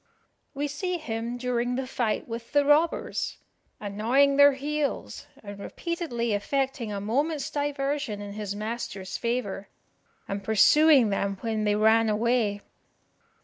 [0.55, 3.37] We see him during the fight with the robbers,
[3.79, 9.69] "annoying their heels, and repeatedly effecting a moment's diversion in his master's favour,
[10.27, 12.61] and pursuing them when they ran away."